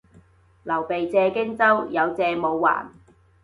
[0.63, 2.91] 劉備借荊州，有借冇還